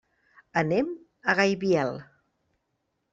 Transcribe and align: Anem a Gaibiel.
Anem 0.61 0.87
a 1.33 1.35
Gaibiel. 1.41 1.93